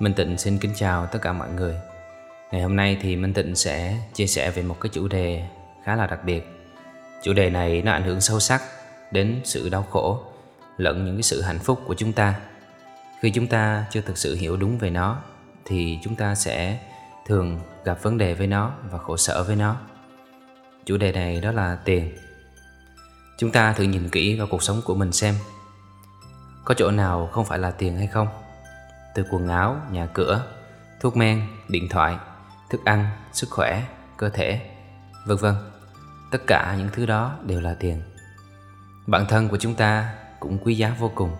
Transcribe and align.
Minh 0.00 0.14
Tịnh 0.14 0.38
xin 0.38 0.58
kính 0.58 0.72
chào 0.76 1.06
tất 1.06 1.18
cả 1.22 1.32
mọi 1.32 1.48
người. 1.50 1.74
Ngày 2.52 2.62
hôm 2.62 2.76
nay 2.76 2.98
thì 3.02 3.16
Minh 3.16 3.34
Tịnh 3.34 3.56
sẽ 3.56 3.96
chia 4.14 4.26
sẻ 4.26 4.50
về 4.50 4.62
một 4.62 4.76
cái 4.80 4.90
chủ 4.92 5.08
đề 5.08 5.48
khá 5.84 5.96
là 5.96 6.06
đặc 6.06 6.24
biệt. 6.24 6.46
Chủ 7.22 7.32
đề 7.32 7.50
này 7.50 7.82
nó 7.82 7.92
ảnh 7.92 8.02
hưởng 8.02 8.20
sâu 8.20 8.40
sắc 8.40 8.62
đến 9.10 9.40
sự 9.44 9.68
đau 9.68 9.82
khổ 9.82 10.22
lẫn 10.76 11.04
những 11.04 11.16
cái 11.16 11.22
sự 11.22 11.42
hạnh 11.42 11.58
phúc 11.58 11.80
của 11.86 11.94
chúng 11.94 12.12
ta. 12.12 12.34
Khi 13.20 13.30
chúng 13.30 13.46
ta 13.46 13.86
chưa 13.90 14.00
thực 14.00 14.18
sự 14.18 14.34
hiểu 14.34 14.56
đúng 14.56 14.78
về 14.78 14.90
nó, 14.90 15.22
thì 15.64 15.98
chúng 16.02 16.16
ta 16.16 16.34
sẽ 16.34 16.78
thường 17.26 17.60
gặp 17.84 18.02
vấn 18.02 18.18
đề 18.18 18.34
với 18.34 18.46
nó 18.46 18.72
và 18.90 18.98
khổ 18.98 19.16
sở 19.16 19.44
với 19.44 19.56
nó. 19.56 19.76
Chủ 20.86 20.96
đề 20.96 21.12
này 21.12 21.40
đó 21.40 21.52
là 21.52 21.78
tiền. 21.84 22.12
Chúng 23.38 23.50
ta 23.50 23.72
thử 23.72 23.84
nhìn 23.84 24.08
kỹ 24.08 24.36
vào 24.36 24.46
cuộc 24.50 24.62
sống 24.62 24.80
của 24.84 24.94
mình 24.94 25.12
xem, 25.12 25.34
Có 26.64 26.74
chỗ 26.74 26.90
nào 26.90 27.26
không 27.32 27.44
phải 27.44 27.58
là 27.58 27.70
tiền 27.70 27.96
hay 27.96 28.06
không? 28.06 28.28
Từ 29.14 29.24
quần 29.30 29.48
áo, 29.48 29.76
nhà 29.90 30.06
cửa, 30.06 30.46
thuốc 31.00 31.16
men, 31.16 31.42
điện 31.68 31.88
thoại, 31.88 32.16
thức 32.70 32.80
ăn, 32.84 33.06
sức 33.32 33.50
khỏe, 33.50 33.82
cơ 34.16 34.28
thể, 34.28 34.60
vân 35.26 35.36
vân. 35.36 35.54
Tất 36.30 36.38
cả 36.46 36.74
những 36.78 36.88
thứ 36.92 37.06
đó 37.06 37.34
đều 37.46 37.60
là 37.60 37.74
tiền. 37.80 38.02
Bản 39.06 39.26
thân 39.28 39.48
của 39.48 39.56
chúng 39.56 39.74
ta 39.74 40.14
cũng 40.40 40.58
quý 40.58 40.74
giá 40.74 40.94
vô 40.98 41.12
cùng. 41.14 41.36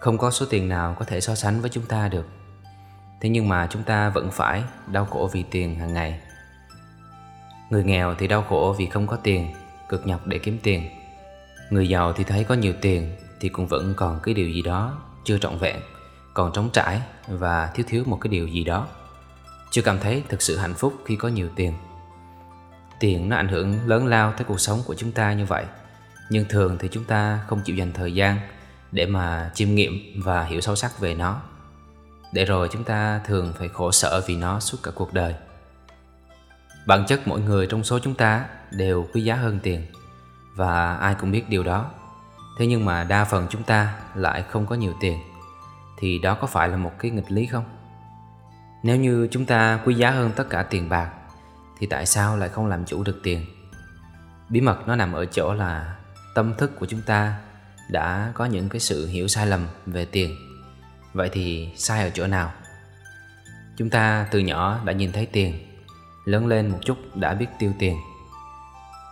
Không 0.00 0.18
có 0.18 0.30
số 0.30 0.46
tiền 0.50 0.68
nào 0.68 0.96
có 0.98 1.04
thể 1.04 1.20
so 1.20 1.34
sánh 1.34 1.60
với 1.60 1.70
chúng 1.70 1.84
ta 1.84 2.08
được. 2.08 2.28
Thế 3.20 3.28
nhưng 3.28 3.48
mà 3.48 3.66
chúng 3.70 3.82
ta 3.82 4.08
vẫn 4.08 4.30
phải 4.30 4.64
đau 4.86 5.04
khổ 5.04 5.30
vì 5.32 5.42
tiền 5.42 5.78
hàng 5.78 5.94
ngày. 5.94 6.20
Người 7.70 7.84
nghèo 7.84 8.14
thì 8.14 8.26
đau 8.26 8.42
khổ 8.42 8.74
vì 8.78 8.86
không 8.86 9.06
có 9.06 9.16
tiền, 9.16 9.54
cực 9.88 10.06
nhọc 10.06 10.26
để 10.26 10.38
kiếm 10.38 10.58
tiền. 10.62 10.88
Người 11.70 11.88
giàu 11.88 12.12
thì 12.12 12.24
thấy 12.24 12.44
có 12.44 12.54
nhiều 12.54 12.72
tiền 12.80 13.16
thì 13.40 13.48
cũng 13.48 13.66
vẫn 13.66 13.94
còn 13.96 14.20
cái 14.22 14.34
điều 14.34 14.48
gì 14.48 14.62
đó 14.62 14.98
chưa 15.24 15.38
trọn 15.38 15.58
vẹn 15.58 15.80
còn 16.38 16.52
trống 16.52 16.70
trải 16.72 17.00
và 17.28 17.70
thiếu 17.74 17.86
thiếu 17.88 18.02
một 18.06 18.18
cái 18.20 18.28
điều 18.28 18.46
gì 18.46 18.64
đó. 18.64 18.86
Chưa 19.70 19.82
cảm 19.82 19.98
thấy 19.98 20.22
thực 20.28 20.42
sự 20.42 20.56
hạnh 20.56 20.74
phúc 20.74 20.94
khi 21.04 21.16
có 21.16 21.28
nhiều 21.28 21.48
tiền. 21.56 21.74
Tiền 23.00 23.28
nó 23.28 23.36
ảnh 23.36 23.48
hưởng 23.48 23.88
lớn 23.88 24.06
lao 24.06 24.32
tới 24.32 24.44
cuộc 24.44 24.60
sống 24.60 24.82
của 24.86 24.94
chúng 24.94 25.12
ta 25.12 25.32
như 25.32 25.44
vậy, 25.44 25.64
nhưng 26.30 26.44
thường 26.48 26.76
thì 26.78 26.88
chúng 26.92 27.04
ta 27.04 27.40
không 27.46 27.60
chịu 27.64 27.76
dành 27.76 27.92
thời 27.92 28.14
gian 28.14 28.38
để 28.92 29.06
mà 29.06 29.50
chiêm 29.54 29.74
nghiệm 29.74 30.22
và 30.24 30.44
hiểu 30.44 30.60
sâu 30.60 30.76
sắc 30.76 31.00
về 31.00 31.14
nó. 31.14 31.40
Để 32.32 32.44
rồi 32.44 32.68
chúng 32.72 32.84
ta 32.84 33.20
thường 33.26 33.52
phải 33.58 33.68
khổ 33.68 33.92
sở 33.92 34.22
vì 34.26 34.36
nó 34.36 34.60
suốt 34.60 34.78
cả 34.82 34.90
cuộc 34.94 35.12
đời. 35.12 35.34
Bản 36.86 37.04
chất 37.06 37.28
mỗi 37.28 37.40
người 37.40 37.66
trong 37.66 37.84
số 37.84 37.98
chúng 37.98 38.14
ta 38.14 38.44
đều 38.70 39.06
quý 39.12 39.22
giá 39.22 39.34
hơn 39.34 39.58
tiền, 39.62 39.86
và 40.54 40.94
ai 40.94 41.14
cũng 41.20 41.30
biết 41.30 41.48
điều 41.48 41.62
đó. 41.62 41.90
Thế 42.58 42.66
nhưng 42.66 42.84
mà 42.84 43.04
đa 43.04 43.24
phần 43.24 43.46
chúng 43.50 43.62
ta 43.62 43.94
lại 44.14 44.44
không 44.50 44.66
có 44.66 44.74
nhiều 44.74 44.94
tiền 45.00 45.18
thì 45.98 46.18
đó 46.18 46.34
có 46.34 46.46
phải 46.46 46.68
là 46.68 46.76
một 46.76 46.92
cái 46.98 47.10
nghịch 47.10 47.30
lý 47.30 47.46
không? 47.46 47.64
Nếu 48.82 48.96
như 48.96 49.28
chúng 49.30 49.46
ta 49.46 49.80
quý 49.84 49.94
giá 49.94 50.10
hơn 50.10 50.32
tất 50.36 50.44
cả 50.50 50.62
tiền 50.62 50.88
bạc 50.88 51.10
thì 51.78 51.86
tại 51.86 52.06
sao 52.06 52.36
lại 52.36 52.48
không 52.48 52.66
làm 52.66 52.84
chủ 52.84 53.02
được 53.02 53.20
tiền? 53.22 53.46
Bí 54.48 54.60
mật 54.60 54.88
nó 54.88 54.96
nằm 54.96 55.12
ở 55.12 55.24
chỗ 55.26 55.54
là 55.54 55.96
tâm 56.34 56.54
thức 56.58 56.72
của 56.78 56.86
chúng 56.86 57.02
ta 57.02 57.38
đã 57.90 58.32
có 58.34 58.44
những 58.44 58.68
cái 58.68 58.80
sự 58.80 59.06
hiểu 59.06 59.28
sai 59.28 59.46
lầm 59.46 59.66
về 59.86 60.04
tiền. 60.04 60.36
Vậy 61.12 61.28
thì 61.32 61.72
sai 61.76 62.02
ở 62.02 62.10
chỗ 62.10 62.26
nào? 62.26 62.52
Chúng 63.76 63.90
ta 63.90 64.26
từ 64.30 64.38
nhỏ 64.38 64.80
đã 64.84 64.92
nhìn 64.92 65.12
thấy 65.12 65.26
tiền, 65.26 65.58
lớn 66.24 66.46
lên 66.46 66.68
một 66.68 66.78
chút 66.82 66.98
đã 67.14 67.34
biết 67.34 67.46
tiêu 67.58 67.72
tiền. 67.78 67.96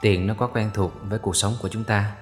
Tiền 0.03 0.27
nó 0.27 0.35
có 0.35 0.47
quen 0.47 0.71
thuộc 0.75 0.93
với 1.03 1.19
cuộc 1.19 1.37
sống 1.37 1.55
của 1.63 1.69
chúng 1.69 1.85
ta, 1.85 2.13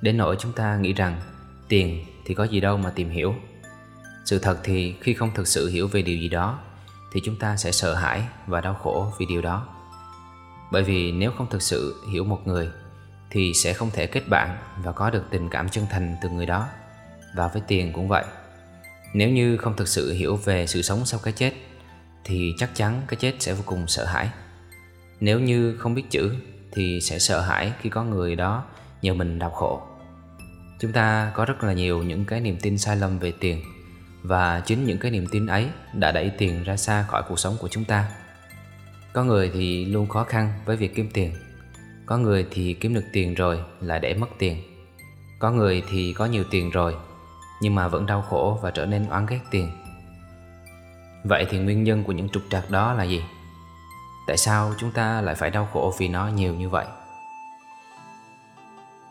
đến 0.00 0.16
nỗi 0.16 0.36
chúng 0.38 0.52
ta 0.52 0.76
nghĩ 0.76 0.92
rằng 0.92 1.20
tiền 1.68 2.04
thì 2.24 2.34
có 2.34 2.44
gì 2.44 2.60
đâu 2.60 2.76
mà 2.76 2.90
tìm 2.90 3.10
hiểu. 3.10 3.34
Sự 4.24 4.38
thật 4.38 4.58
thì 4.64 4.94
khi 5.00 5.14
không 5.14 5.30
thực 5.34 5.48
sự 5.48 5.68
hiểu 5.68 5.88
về 5.88 6.02
điều 6.02 6.16
gì 6.16 6.28
đó, 6.28 6.58
thì 7.12 7.20
chúng 7.24 7.36
ta 7.36 7.56
sẽ 7.56 7.72
sợ 7.72 7.94
hãi 7.94 8.22
và 8.46 8.60
đau 8.60 8.74
khổ 8.74 9.12
vì 9.18 9.26
điều 9.26 9.42
đó. 9.42 9.66
Bởi 10.72 10.82
vì 10.82 11.12
nếu 11.12 11.32
không 11.38 11.46
thực 11.50 11.62
sự 11.62 12.02
hiểu 12.12 12.24
một 12.24 12.40
người, 12.44 12.68
thì 13.30 13.52
sẽ 13.54 13.72
không 13.72 13.90
thể 13.92 14.06
kết 14.06 14.28
bạn 14.28 14.58
và 14.82 14.92
có 14.92 15.10
được 15.10 15.24
tình 15.30 15.48
cảm 15.48 15.68
chân 15.68 15.86
thành 15.90 16.16
từ 16.22 16.28
người 16.28 16.46
đó. 16.46 16.68
Và 17.34 17.48
với 17.48 17.62
tiền 17.68 17.92
cũng 17.92 18.08
vậy. 18.08 18.24
Nếu 19.14 19.30
như 19.30 19.56
không 19.56 19.76
thực 19.76 19.88
sự 19.88 20.12
hiểu 20.12 20.36
về 20.36 20.66
sự 20.66 20.82
sống 20.82 21.06
sau 21.06 21.20
cái 21.22 21.32
chết, 21.32 21.52
thì 22.24 22.54
chắc 22.58 22.70
chắn 22.74 23.02
cái 23.08 23.16
chết 23.16 23.34
sẽ 23.38 23.52
vô 23.54 23.62
cùng 23.66 23.86
sợ 23.86 24.04
hãi. 24.04 24.30
Nếu 25.20 25.40
như 25.40 25.76
không 25.78 25.94
biết 25.94 26.04
chữ, 26.10 26.34
thì 26.72 27.00
sẽ 27.00 27.18
sợ 27.18 27.40
hãi 27.40 27.72
khi 27.80 27.90
có 27.90 28.04
người 28.04 28.36
đó 28.36 28.64
nhờ 29.02 29.14
mình 29.14 29.38
đau 29.38 29.50
khổ. 29.50 29.82
Chúng 30.80 30.92
ta 30.92 31.32
có 31.34 31.44
rất 31.44 31.64
là 31.64 31.72
nhiều 31.72 32.02
những 32.02 32.24
cái 32.24 32.40
niềm 32.40 32.56
tin 32.62 32.78
sai 32.78 32.96
lầm 32.96 33.18
về 33.18 33.32
tiền 33.40 33.62
và 34.22 34.62
chính 34.66 34.86
những 34.86 34.98
cái 34.98 35.10
niềm 35.10 35.26
tin 35.30 35.46
ấy 35.46 35.68
đã 35.92 36.12
đẩy 36.12 36.30
tiền 36.38 36.62
ra 36.62 36.76
xa 36.76 37.04
khỏi 37.08 37.22
cuộc 37.28 37.38
sống 37.38 37.56
của 37.60 37.68
chúng 37.68 37.84
ta. 37.84 38.08
Có 39.12 39.24
người 39.24 39.50
thì 39.54 39.84
luôn 39.84 40.08
khó 40.08 40.24
khăn 40.24 40.52
với 40.64 40.76
việc 40.76 40.94
kiếm 40.94 41.10
tiền. 41.12 41.34
Có 42.06 42.18
người 42.18 42.46
thì 42.50 42.74
kiếm 42.74 42.94
được 42.94 43.04
tiền 43.12 43.34
rồi 43.34 43.60
lại 43.80 44.00
để 44.00 44.14
mất 44.14 44.26
tiền. 44.38 44.62
Có 45.38 45.50
người 45.50 45.82
thì 45.90 46.12
có 46.12 46.26
nhiều 46.26 46.44
tiền 46.50 46.70
rồi, 46.70 46.94
Nhưng 47.62 47.74
mà 47.74 47.88
vẫn 47.88 48.06
đau 48.06 48.22
khổ 48.22 48.58
và 48.62 48.70
trở 48.70 48.86
nên 48.86 49.06
oán 49.06 49.26
ghét 49.26 49.40
tiền. 49.50 49.70
Vậy 51.24 51.46
thì 51.50 51.58
nguyên 51.58 51.84
nhân 51.84 52.04
của 52.04 52.12
những 52.12 52.28
trục 52.28 52.42
trặc 52.50 52.70
đó 52.70 52.92
là 52.92 53.04
gì? 53.04 53.22
Tại 54.26 54.36
sao 54.36 54.74
chúng 54.78 54.92
ta 54.92 55.20
lại 55.20 55.34
phải 55.34 55.50
đau 55.50 55.68
khổ 55.72 55.94
vì 55.98 56.08
nó 56.08 56.28
nhiều 56.28 56.54
như 56.54 56.68
vậy? 56.68 56.86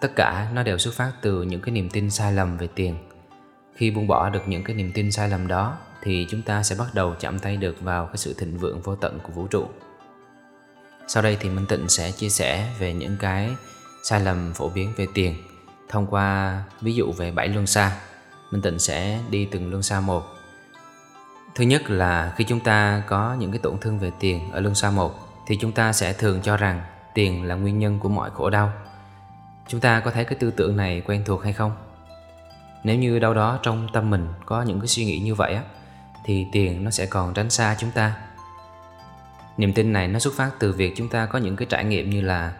Tất 0.01 0.15
cả 0.15 0.49
nó 0.53 0.63
đều 0.63 0.77
xuất 0.77 0.93
phát 0.93 1.11
từ 1.21 1.41
những 1.41 1.61
cái 1.61 1.71
niềm 1.71 1.89
tin 1.89 2.09
sai 2.09 2.33
lầm 2.33 2.57
về 2.57 2.67
tiền 2.75 2.95
khi 3.79 3.91
buông 3.91 4.07
bỏ 4.07 4.29
được 4.29 4.47
những 4.47 4.63
cái 4.63 4.75
niềm 4.75 4.91
tin 4.93 5.11
sai 5.11 5.29
lầm 5.29 5.47
đó, 5.47 5.77
thì 6.01 6.27
chúng 6.29 6.41
ta 6.41 6.63
sẽ 6.63 6.75
bắt 6.79 6.87
đầu 6.93 7.15
chạm 7.19 7.39
tay 7.39 7.57
được 7.57 7.81
vào 7.81 8.05
cái 8.05 8.17
sự 8.17 8.33
thịnh 8.33 8.57
vượng 8.57 8.81
vô 8.81 8.95
tận 8.95 9.19
của 9.23 9.31
vũ 9.33 9.47
trụ. 9.47 9.67
Sau 11.07 11.23
đây 11.23 11.37
thì 11.39 11.49
Minh 11.49 11.65
Tịnh 11.65 11.89
sẽ 11.89 12.11
chia 12.11 12.29
sẻ 12.29 12.73
về 12.79 12.93
những 12.93 13.17
cái 13.19 13.49
sai 14.03 14.19
lầm 14.19 14.53
phổ 14.53 14.69
biến 14.69 14.93
về 14.97 15.07
tiền 15.13 15.35
thông 15.89 16.07
qua 16.07 16.61
ví 16.81 16.93
dụ 16.93 17.11
về 17.11 17.31
bảy 17.31 17.47
luân 17.47 17.67
xa. 17.67 17.99
Minh 18.51 18.61
Tịnh 18.61 18.79
sẽ 18.79 19.19
đi 19.29 19.47
từng 19.51 19.69
luân 19.69 19.83
xa 19.83 19.99
một. 19.99 20.23
Thứ 21.55 21.63
nhất 21.63 21.89
là 21.89 22.33
khi 22.37 22.43
chúng 22.43 22.59
ta 22.59 23.03
có 23.07 23.35
những 23.39 23.51
cái 23.51 23.59
tổn 23.59 23.77
thương 23.77 23.99
về 23.99 24.11
tiền 24.19 24.51
ở 24.51 24.59
luân 24.59 24.75
xa 24.75 24.91
một, 24.91 25.15
thì 25.47 25.57
chúng 25.61 25.71
ta 25.71 25.93
sẽ 25.93 26.13
thường 26.13 26.41
cho 26.41 26.57
rằng 26.57 26.81
tiền 27.13 27.43
là 27.43 27.55
nguyên 27.55 27.79
nhân 27.79 27.99
của 27.99 28.09
mọi 28.09 28.29
khổ 28.29 28.49
đau. 28.49 28.71
Chúng 29.67 29.79
ta 29.79 29.99
có 29.99 30.11
thấy 30.11 30.25
cái 30.25 30.35
tư 30.39 30.51
tưởng 30.51 30.77
này 30.77 31.01
quen 31.05 31.23
thuộc 31.25 31.43
hay 31.43 31.53
không? 31.53 31.71
Nếu 32.83 32.95
như 32.95 33.19
đâu 33.19 33.33
đó 33.33 33.59
trong 33.63 33.87
tâm 33.93 34.09
mình 34.09 34.27
có 34.45 34.61
những 34.61 34.79
cái 34.79 34.87
suy 34.87 35.05
nghĩ 35.05 35.19
như 35.19 35.35
vậy 35.35 35.53
á, 35.53 35.63
Thì 36.25 36.47
tiền 36.51 36.83
nó 36.83 36.91
sẽ 36.91 37.05
còn 37.05 37.33
tránh 37.33 37.49
xa 37.49 37.75
chúng 37.79 37.91
ta. 37.91 38.15
Niềm 39.57 39.73
tin 39.73 39.93
này 39.93 40.07
nó 40.07 40.19
xuất 40.19 40.33
phát 40.33 40.51
từ 40.59 40.71
việc 40.71 40.93
chúng 40.97 41.09
ta 41.09 41.25
có 41.25 41.39
những 41.39 41.55
cái 41.55 41.67
trải 41.69 41.85
nghiệm 41.85 42.09
như 42.09 42.21
là, 42.21 42.53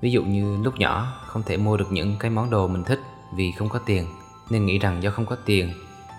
Ví 0.00 0.10
dụ 0.10 0.22
như 0.22 0.62
lúc 0.62 0.74
nhỏ 0.78 1.12
không 1.26 1.42
thể 1.42 1.56
mua 1.56 1.76
được 1.76 1.92
những 1.92 2.16
cái 2.20 2.30
món 2.30 2.50
đồ 2.50 2.68
mình 2.68 2.84
thích 2.84 3.00
vì 3.34 3.52
không 3.52 3.68
có 3.68 3.78
tiền, 3.78 4.06
Nên 4.50 4.66
nghĩ 4.66 4.78
rằng 4.78 5.02
do 5.02 5.10
không 5.10 5.26
có 5.26 5.36
tiền 5.46 5.72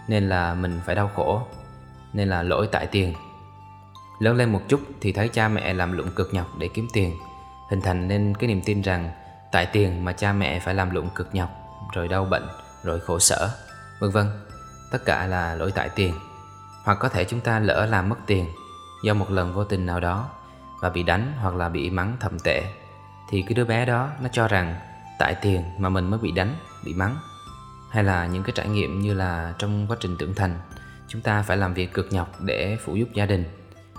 nên 0.08 0.30
là 0.30 0.54
mình 0.54 0.80
phải 0.86 0.96
đau 0.96 1.12
khổ, 1.16 1.42
Nên 2.14 2.30
là 2.30 2.44
lỗi 2.44 2.70
tại 2.72 2.88
tiền. 2.88 3.14
Lớn 4.20 4.36
lên 4.36 4.52
một 4.52 4.62
chút 4.68 4.82
thì 5.02 5.12
thấy 5.12 5.28
cha 5.28 5.48
mẹ 5.48 5.74
làm 5.74 5.92
lụng 5.92 6.10
cực 6.16 6.34
nhọc 6.34 6.48
để 6.60 6.68
kiếm 6.68 6.88
tiền, 6.94 7.18
Hình 7.70 7.82
thành 7.82 8.08
nên 8.08 8.34
cái 8.40 8.48
niềm 8.48 8.62
tin 8.66 8.82
rằng 8.82 9.12
Tại 9.52 9.66
tiền 9.66 10.06
mà 10.06 10.14
cha 10.14 10.34
mẹ 10.34 10.60
phải 10.60 10.76
làm 10.76 10.90
lụng 10.90 11.10
cực 11.16 11.36
nhọc, 11.36 11.50
Rồi 11.94 12.08
đau 12.08 12.26
bệnh 12.26 12.44
rồi 12.88 13.00
khổ 13.00 13.20
sở, 13.20 13.50
vân 14.00 14.12
vân. 14.12 14.28
Tất 14.92 15.06
cả 15.06 15.28
là 15.28 15.56
lỗi 15.56 15.72
tại 15.76 15.90
tiền. 15.96 16.14
Hoặc 16.84 16.98
có 17.00 17.10
thể 17.10 17.26
chúng 17.26 17.40
ta 17.40 17.60
lỡ 17.60 17.86
làm 17.86 18.10
mất 18.10 18.16
tiền 18.26 18.46
do 19.04 19.14
một 19.14 19.32
lần 19.32 19.54
vô 19.54 19.64
tình 19.64 19.86
nào 19.86 20.00
đó 20.00 20.30
và 20.82 20.90
bị 20.90 21.04
đánh 21.04 21.34
hoặc 21.42 21.56
là 21.56 21.70
bị 21.70 21.90
mắng 21.90 22.18
thầm 22.20 22.40
tệ 22.40 22.64
thì 23.30 23.42
cái 23.42 23.54
đứa 23.54 23.66
bé 23.66 23.86
đó 23.86 24.10
nó 24.22 24.30
cho 24.32 24.48
rằng 24.48 24.76
tại 25.20 25.36
tiền 25.42 25.64
mà 25.78 25.90
mình 25.90 26.10
mới 26.10 26.20
bị 26.20 26.32
đánh, 26.32 26.56
bị 26.86 26.94
mắng. 26.94 27.18
Hay 27.90 28.04
là 28.04 28.28
những 28.28 28.44
cái 28.44 28.52
trải 28.56 28.68
nghiệm 28.68 29.02
như 29.02 29.14
là 29.14 29.54
trong 29.60 29.88
quá 29.88 29.98
trình 30.00 30.18
trưởng 30.18 30.36
thành 30.36 30.60
chúng 31.08 31.22
ta 31.22 31.42
phải 31.42 31.58
làm 31.58 31.74
việc 31.74 31.94
cực 31.94 32.08
nhọc 32.12 32.32
để 32.40 32.78
phụ 32.86 32.96
giúp 32.96 33.10
gia 33.14 33.26
đình 33.26 33.46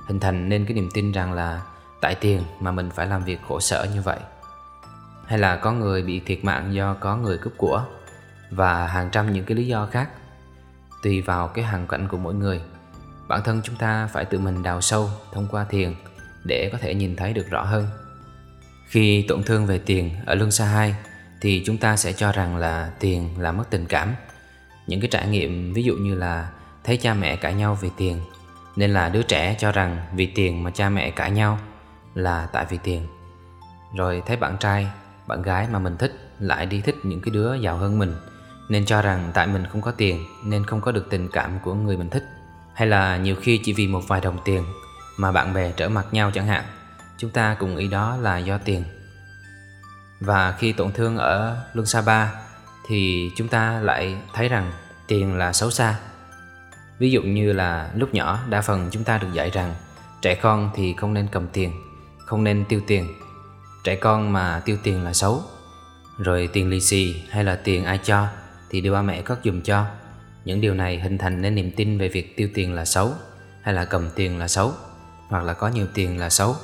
hình 0.07 0.21
thành 0.21 0.49
nên 0.49 0.67
cái 0.67 0.75
niềm 0.75 0.89
tin 0.95 1.13
rằng 1.13 1.33
là 1.33 1.63
tại 2.01 2.15
tiền 2.15 2.43
mà 2.61 2.73
mình 2.73 2.91
phải 2.91 3.07
làm 3.07 3.25
việc 3.25 3.39
khổ 3.49 3.61
sở 3.61 3.87
như 3.95 4.03
vậy 4.03 4.19
hay 5.27 5.39
là 5.39 5.57
có 5.57 5.73
người 5.73 6.03
bị 6.03 6.21
thiệt 6.21 6.45
mạng 6.45 6.75
do 6.75 6.95
có 6.95 7.17
người 7.17 7.39
cướp 7.39 7.53
của 7.57 7.85
và 8.51 8.87
hàng 8.87 9.11
trăm 9.13 9.33
những 9.33 9.45
cái 9.45 9.57
lý 9.57 9.67
do 9.67 9.87
khác. 9.87 10.11
Tùy 11.03 11.21
vào 11.21 11.49
cái 11.49 11.65
hoàn 11.65 11.87
cảnh 11.87 12.09
của 12.09 12.17
mỗi 12.17 12.35
người, 12.35 12.61
bản 13.29 13.41
thân 13.45 13.61
chúng 13.65 13.77
ta 13.77 14.07
phải 14.07 14.25
tự 14.25 14.39
mình 14.39 14.63
đào 14.63 14.81
sâu 14.81 15.11
thông 15.33 15.47
qua 15.51 15.65
thiền 15.65 15.95
để 16.45 16.69
có 16.73 16.79
thể 16.79 16.95
nhìn 16.95 17.17
thấy 17.17 17.33
được 17.33 17.51
rõ 17.51 17.63
hơn. 17.63 17.87
Khi 18.89 19.25
tổn 19.29 19.43
thương 19.43 19.67
về 19.67 19.79
tiền 19.79 20.11
ở 20.27 20.35
luân 20.35 20.51
xa 20.51 20.65
2 20.65 20.95
thì 21.41 21.63
chúng 21.67 21.79
ta 21.79 21.97
sẽ 21.97 22.13
cho 22.13 22.33
rằng 22.33 22.57
là 22.57 22.91
tiền 23.01 23.29
là 23.39 23.53
mất 23.53 23.65
tình 23.71 23.87
cảm. 23.87 24.15
Những 24.87 25.01
cái 25.01 25.09
trải 25.11 25.29
nghiệm 25.29 25.73
ví 25.73 25.83
dụ 25.83 25.95
như 25.95 26.15
là 26.15 26.51
thấy 26.85 26.97
cha 26.97 27.15
mẹ 27.15 27.37
cãi 27.37 27.55
nhau 27.55 27.79
vì 27.81 27.91
tiền, 27.97 28.21
nên 28.77 28.91
là 28.91 29.09
đứa 29.09 29.23
trẻ 29.23 29.57
cho 29.59 29.73
rằng 29.73 29.97
vì 30.15 30.27
tiền 30.27 30.63
mà 30.63 30.71
cha 30.71 30.89
mẹ 30.89 31.11
cãi 31.11 31.31
nhau 31.31 31.59
là 32.15 32.47
tại 32.53 32.67
vì 32.71 32.79
tiền. 32.83 33.07
Rồi 33.97 34.23
thấy 34.27 34.37
bạn 34.37 34.57
trai, 34.61 34.91
bạn 35.27 35.43
gái 35.43 35.67
mà 35.73 35.79
mình 35.79 35.97
thích 35.97 36.13
lại 36.39 36.67
đi 36.67 36.81
thích 36.81 36.97
những 37.03 37.21
cái 37.21 37.31
đứa 37.31 37.55
giàu 37.55 37.77
hơn 37.77 37.99
mình 37.99 38.15
nên 38.69 38.87
cho 38.87 39.03
rằng 39.03 39.31
tại 39.35 39.47
mình 39.47 39.67
không 39.73 39.83
có 39.83 39.91
tiền 39.91 40.25
nên 40.45 40.67
không 40.67 40.81
có 40.81 40.93
được 40.93 41.07
tình 41.11 41.29
cảm 41.29 41.59
của 41.63 41.75
người 41.75 41.97
mình 41.97 42.11
thích. 42.11 42.25
Hay 42.75 42.89
là 42.89 43.17
nhiều 43.17 43.37
khi 43.43 43.61
chỉ 43.65 43.73
vì 43.73 43.87
một 43.87 44.09
vài 44.09 44.21
đồng 44.21 44.39
tiền 44.45 44.65
mà 45.17 45.33
bạn 45.33 45.55
bè 45.55 45.73
trở 45.73 45.89
mặt 45.89 46.07
nhau 46.13 46.31
chẳng 46.35 46.47
hạn, 46.47 46.65
chúng 47.19 47.31
ta 47.31 47.57
cùng 47.59 47.75
nghĩ 47.75 47.89
đó 47.89 48.17
là 48.17 48.39
do 48.39 48.59
tiền. 48.59 48.85
Và 50.21 50.53
khi 50.53 50.73
tổn 50.73 50.93
thương 50.93 51.17
ở 51.17 51.57
Luân 51.75 51.87
ba 52.07 52.33
thì 52.87 53.31
chúng 53.37 53.49
ta 53.49 53.81
lại 53.81 54.17
thấy 54.33 54.49
rằng 54.49 54.73
tiền 55.07 55.37
là 55.37 55.53
xấu 55.53 55.71
xa. 55.71 55.99
Ví 56.99 57.11
dụ 57.11 57.23
như 57.23 57.53
là 57.53 57.91
lúc 57.95 58.15
nhỏ 58.15 58.39
đa 58.49 58.61
phần 58.61 58.89
chúng 58.91 59.05
ta 59.05 59.19
được 59.19 59.33
dạy 59.33 59.51
rằng 59.51 59.75
trẻ 60.23 60.35
con 60.35 60.71
thì 60.75 60.95
không 60.95 61.15
nên 61.15 61.29
cầm 61.33 61.49
tiền, 61.53 61.73
không 62.19 62.45
nên 62.45 62.65
tiêu 62.65 62.81
tiền. 62.87 63.15
Trẻ 63.85 63.97
con 63.97 64.33
mà 64.33 64.63
tiêu 64.65 64.77
tiền 64.83 65.05
là 65.05 65.13
xấu, 65.13 65.43
rồi 66.19 66.49
tiền 66.53 66.71
lì 66.71 66.81
xì 66.81 67.23
hay 67.31 67.45
là 67.45 67.57
tiền 67.65 67.85
ai 67.85 67.99
cho 68.05 68.27
thì 68.71 68.81
đưa 68.81 68.93
ba 68.93 69.03
mẹ 69.03 69.23
cất 69.23 69.39
dùm 69.45 69.63
cho. 69.63 69.85
Những 70.45 70.61
điều 70.61 70.75
này 70.75 70.99
hình 70.99 71.19
thành 71.19 71.43
nên 71.43 71.55
niềm 71.55 71.71
tin 71.77 71.99
về 71.99 72.09
việc 72.09 72.37
tiêu 72.37 72.49
tiền 72.55 72.75
là 72.75 72.85
xấu, 72.85 73.13
hay 73.63 73.75
là 73.75 73.85
cầm 73.85 74.11
tiền 74.15 74.39
là 74.39 74.49
xấu, 74.49 74.73
hoặc 75.29 75.45
là 75.45 75.55
có 75.55 75.69
nhiều 75.69 75.87
tiền 75.95 76.19
là 76.19 76.31
xấu. 76.31 76.57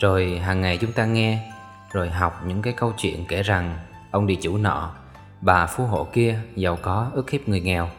Rồi 0.00 0.38
hàng 0.38 0.60
ngày 0.60 0.78
chúng 0.78 0.92
ta 0.92 1.04
nghe, 1.04 1.52
rồi 1.92 2.10
học 2.10 2.42
những 2.46 2.62
cái 2.62 2.72
câu 2.72 2.92
chuyện 2.98 3.26
kể 3.28 3.42
rằng, 3.42 3.78
ông 4.10 4.26
địa 4.26 4.36
chủ 4.42 4.58
nọ, 4.58 4.94
bà 5.40 5.66
phú 5.66 5.84
hộ 5.84 6.08
kia 6.12 6.38
giàu 6.56 6.78
có, 6.82 7.10
ức 7.14 7.30
hiếp 7.30 7.48
người 7.48 7.60
nghèo. 7.60 7.90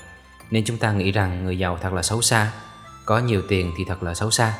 Nên 0.51 0.63
chúng 0.65 0.77
ta 0.77 0.91
nghĩ 0.91 1.11
rằng 1.11 1.43
người 1.43 1.59
giàu 1.59 1.77
thật 1.81 1.93
là 1.93 2.01
xấu 2.01 2.21
xa, 2.21 2.51
có 3.05 3.19
nhiều 3.19 3.41
tiền 3.49 3.73
thì 3.77 3.83
thật 3.87 4.03
là 4.03 4.13
xấu 4.13 4.31
xa. 4.31 4.53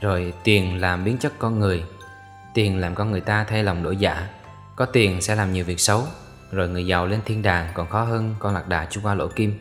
Rồi 0.00 0.32
tiền 0.44 0.80
làm 0.80 1.04
biến 1.04 1.18
chất 1.18 1.32
con 1.38 1.58
người, 1.58 1.84
tiền 2.54 2.78
làm 2.80 2.94
con 2.94 3.10
người 3.10 3.20
ta 3.20 3.44
thay 3.44 3.62
lòng 3.62 3.82
đổi 3.82 3.96
dạ 3.96 4.28
có 4.76 4.86
tiền 4.86 5.20
sẽ 5.20 5.34
làm 5.34 5.52
nhiều 5.52 5.64
việc 5.64 5.80
xấu 5.80 6.06
rồi 6.52 6.68
người 6.68 6.86
giàu 6.86 7.06
lên 7.06 7.20
thiên 7.24 7.42
đàng 7.42 7.68
còn 7.74 7.88
khó 7.88 8.02
hơn 8.02 8.34
con 8.38 8.54
lạc 8.54 8.68
đà 8.68 8.86
chui 8.86 9.04
qua 9.04 9.14
lỗ 9.14 9.28
kim. 9.28 9.58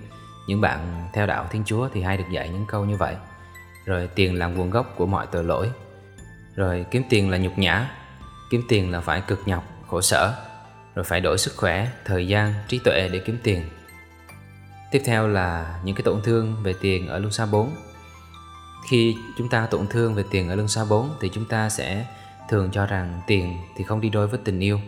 Những 0.47 0.61
bạn 0.61 1.09
theo 1.13 1.25
đạo 1.25 1.47
thiên 1.51 1.63
chúa 1.65 1.89
thì 1.93 2.01
hay 2.01 2.17
được 2.17 2.23
dạy 2.31 2.49
những 2.49 2.65
câu 2.67 2.85
như 2.85 2.95
vậy. 2.95 3.15
Rồi 3.85 4.09
tiền 4.15 4.39
làm 4.39 4.57
nguồn 4.57 4.69
gốc 4.69 4.93
của 4.95 5.05
mọi 5.05 5.27
tội 5.31 5.43
lỗi. 5.43 5.71
Rồi 6.55 6.85
kiếm 6.91 7.03
tiền 7.09 7.29
là 7.29 7.37
nhục 7.37 7.57
nhã. 7.57 7.91
Kiếm 8.49 8.61
tiền 8.69 8.91
là 8.91 9.01
phải 9.01 9.21
cực 9.21 9.39
nhọc 9.45 9.63
khổ 9.87 10.01
sở. 10.01 10.33
Rồi 10.95 11.03
phải 11.03 11.21
đổi 11.21 11.37
sức 11.37 11.53
khỏe 11.57 11.87
thời 12.05 12.27
gian 12.27 12.53
trí 12.67 12.79
tuệ 12.79 13.09
để 13.11 13.19
kiếm 13.25 13.37
tiền. 13.43 13.69
Tiếp 14.91 15.01
theo 15.05 15.27
là 15.27 15.79
những 15.83 15.95
cái 15.95 16.03
tổn 16.03 16.21
thương 16.21 16.55
về 16.63 16.73
tiền 16.81 17.07
ở 17.07 17.19
luân 17.19 17.31
xa 17.31 17.45
4 17.45 17.71
khi 18.87 19.15
chúng 19.37 19.49
ta 19.49 19.67
tổn 19.71 19.87
thương 19.87 20.15
về 20.15 20.23
tiền 20.31 20.49
ở 20.49 20.55
luân 20.55 20.67
xa 20.67 20.85
4 20.89 21.09
thì 21.19 21.29
chúng 21.33 21.45
ta 21.45 21.69
sẽ 21.69 22.05
thường 22.49 22.71
cho 22.71 22.85
rằng 22.85 23.21
tiền 23.27 23.57
thì 23.75 23.83
không 23.83 24.01
đi 24.01 24.09
đôi 24.09 24.27
với 24.27 24.39
tình 24.43 24.59
yêu. 24.59 24.79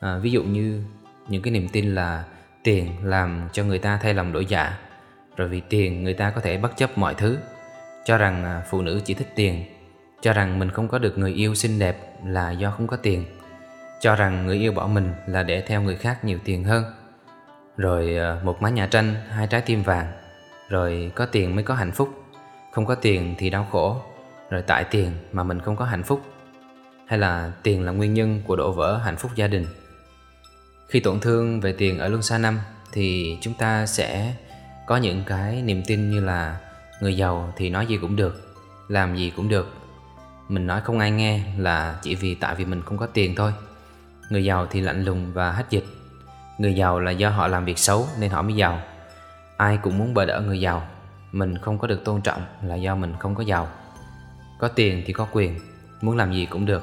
À, 0.00 0.18
ví 0.18 0.30
dụ 0.30 0.42
như 0.42 0.84
những 1.28 1.42
cái 1.42 1.52
niềm 1.52 1.68
tin 1.68 1.94
là 1.94 2.24
tiền 2.62 2.90
làm 3.02 3.48
cho 3.52 3.64
người 3.64 3.78
ta 3.78 3.98
thay 4.02 4.14
lòng 4.14 4.32
đổi 4.32 4.46
dạ. 4.46 4.78
Rồi 5.36 5.48
vì 5.48 5.60
tiền 5.60 6.04
người 6.04 6.14
ta 6.14 6.30
có 6.30 6.40
thể 6.40 6.56
bất 6.56 6.76
chấp 6.76 6.98
mọi 6.98 7.14
thứ. 7.14 7.38
Cho 8.04 8.18
rằng 8.18 8.44
à, 8.44 8.62
phụ 8.70 8.82
nữ 8.82 9.00
chỉ 9.04 9.14
thích 9.14 9.32
tiền. 9.34 9.64
Cho 10.22 10.32
rằng 10.32 10.58
mình 10.58 10.70
không 10.70 10.88
có 10.88 10.98
được 10.98 11.18
người 11.18 11.32
yêu 11.32 11.54
xinh 11.54 11.78
đẹp 11.78 11.96
là 12.26 12.50
do 12.50 12.70
không 12.70 12.86
có 12.86 12.96
tiền. 12.96 13.24
Cho 14.00 14.16
rằng 14.16 14.46
người 14.46 14.56
yêu 14.56 14.72
bỏ 14.72 14.86
mình 14.86 15.12
là 15.26 15.42
để 15.42 15.60
theo 15.60 15.82
người 15.82 15.96
khác 15.96 16.24
nhiều 16.24 16.38
tiền 16.44 16.64
hơn. 16.64 16.84
Rồi 17.76 18.16
à, 18.18 18.40
một 18.44 18.62
mái 18.62 18.72
nhà 18.72 18.86
tranh, 18.86 19.14
hai 19.30 19.46
trái 19.46 19.60
tim 19.60 19.82
vàng. 19.82 20.06
Rồi 20.68 21.12
có 21.14 21.26
tiền 21.26 21.54
mới 21.54 21.64
có 21.64 21.74
hạnh 21.74 21.92
phúc. 21.92 22.22
Không 22.72 22.86
có 22.86 22.94
tiền 22.94 23.34
thì 23.38 23.50
đau 23.50 23.66
khổ. 23.70 23.96
Rồi 24.50 24.62
tại 24.62 24.84
tiền 24.84 25.10
mà 25.32 25.42
mình 25.42 25.60
không 25.60 25.76
có 25.76 25.84
hạnh 25.84 26.02
phúc. 26.02 26.20
Hay 27.06 27.18
là 27.18 27.52
tiền 27.62 27.82
là 27.82 27.92
nguyên 27.92 28.14
nhân 28.14 28.42
của 28.46 28.56
đổ 28.56 28.72
vỡ 28.72 28.96
hạnh 28.96 29.16
phúc 29.16 29.30
gia 29.34 29.46
đình? 29.46 29.66
Khi 30.88 31.00
tổn 31.00 31.20
thương 31.20 31.60
về 31.60 31.72
tiền 31.72 31.98
ở 31.98 32.08
luân 32.08 32.22
xa 32.22 32.38
năm 32.38 32.60
thì 32.92 33.38
chúng 33.40 33.54
ta 33.54 33.86
sẽ 33.86 34.34
có 34.86 34.96
những 34.96 35.22
cái 35.26 35.62
niềm 35.62 35.82
tin 35.86 36.10
như 36.10 36.20
là 36.20 36.60
người 37.00 37.16
giàu 37.16 37.52
thì 37.56 37.70
nói 37.70 37.86
gì 37.86 37.96
cũng 37.96 38.16
được, 38.16 38.54
làm 38.88 39.16
gì 39.16 39.32
cũng 39.36 39.48
được. 39.48 39.74
Mình 40.48 40.66
nói 40.66 40.80
không 40.80 40.98
ai 40.98 41.10
nghe 41.10 41.42
là 41.58 41.98
chỉ 42.02 42.14
vì 42.14 42.34
tại 42.34 42.54
vì 42.54 42.64
mình 42.64 42.82
không 42.82 42.98
có 42.98 43.06
tiền 43.06 43.34
thôi. 43.34 43.52
Người 44.30 44.44
giàu 44.44 44.66
thì 44.70 44.80
lạnh 44.80 45.04
lùng 45.04 45.32
và 45.32 45.52
hết 45.52 45.64
dịch. 45.70 45.84
Người 46.58 46.74
giàu 46.74 47.00
là 47.00 47.10
do 47.10 47.30
họ 47.30 47.48
làm 47.48 47.64
việc 47.64 47.78
xấu 47.78 48.08
nên 48.18 48.30
họ 48.30 48.42
mới 48.42 48.54
giàu. 48.54 48.80
Ai 49.56 49.78
cũng 49.82 49.98
muốn 49.98 50.14
bờ 50.14 50.24
đỡ 50.24 50.40
người 50.40 50.60
giàu. 50.60 50.88
Mình 51.32 51.58
không 51.58 51.78
có 51.78 51.86
được 51.86 52.04
tôn 52.04 52.20
trọng 52.20 52.42
là 52.62 52.74
do 52.74 52.96
mình 52.96 53.14
không 53.18 53.34
có 53.34 53.42
giàu. 53.42 53.68
Có 54.58 54.68
tiền 54.68 55.02
thì 55.06 55.12
có 55.12 55.26
quyền, 55.32 55.60
muốn 56.00 56.16
làm 56.16 56.32
gì 56.32 56.46
cũng 56.46 56.66
được. 56.66 56.82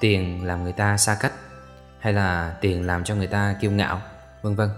Tiền 0.00 0.44
làm 0.44 0.62
người 0.62 0.72
ta 0.72 0.96
xa 0.96 1.16
cách 1.20 1.32
hay 2.02 2.12
là 2.12 2.56
tiền 2.60 2.86
làm 2.86 3.04
cho 3.04 3.14
người 3.14 3.26
ta 3.26 3.54
kiêu 3.60 3.70
ngạo, 3.70 4.02
vân 4.42 4.54
vân. 4.54 4.68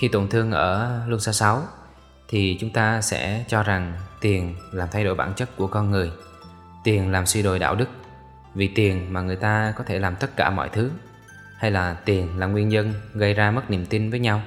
Khi 0.00 0.08
tổn 0.08 0.28
thương 0.28 0.50
ở 0.50 1.00
luân 1.06 1.20
xa 1.20 1.32
6 1.32 1.62
thì 2.28 2.56
chúng 2.60 2.72
ta 2.72 3.00
sẽ 3.02 3.44
cho 3.48 3.62
rằng 3.62 3.92
tiền 4.20 4.54
làm 4.72 4.88
thay 4.92 5.04
đổi 5.04 5.14
bản 5.14 5.32
chất 5.36 5.56
của 5.56 5.66
con 5.66 5.90
người, 5.90 6.10
tiền 6.84 7.12
làm 7.12 7.26
suy 7.26 7.42
đồi 7.42 7.58
đạo 7.58 7.74
đức, 7.74 7.88
vì 8.54 8.68
tiền 8.68 9.12
mà 9.12 9.20
người 9.20 9.36
ta 9.36 9.72
có 9.76 9.84
thể 9.84 9.98
làm 9.98 10.16
tất 10.16 10.36
cả 10.36 10.50
mọi 10.50 10.68
thứ, 10.68 10.90
hay 11.56 11.70
là 11.70 11.96
tiền 12.04 12.38
là 12.38 12.46
nguyên 12.46 12.68
nhân 12.68 12.94
gây 13.14 13.34
ra 13.34 13.50
mất 13.50 13.70
niềm 13.70 13.86
tin 13.86 14.10
với 14.10 14.20
nhau. 14.20 14.42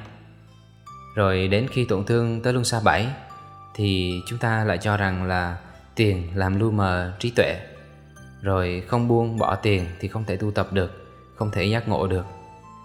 Rồi 1.15 1.47
đến 1.47 1.67
khi 1.71 1.85
tổn 1.85 2.05
thương 2.05 2.41
tới 2.41 2.53
luân 2.53 2.65
xa 2.65 2.79
7 2.83 3.07
thì 3.75 4.19
chúng 4.27 4.39
ta 4.39 4.63
lại 4.63 4.77
cho 4.77 4.97
rằng 4.97 5.23
là 5.23 5.57
tiền 5.95 6.31
làm 6.35 6.59
lu 6.59 6.71
mờ 6.71 7.13
trí 7.19 7.29
tuệ. 7.29 7.59
Rồi 8.41 8.83
không 8.87 9.07
buông 9.07 9.37
bỏ 9.37 9.55
tiền 9.55 9.85
thì 9.99 10.07
không 10.07 10.23
thể 10.25 10.37
tu 10.37 10.51
tập 10.51 10.67
được 10.73 11.00
không 11.35 11.51
thể 11.51 11.65
giác 11.65 11.87
ngộ 11.87 12.07
được. 12.07 12.25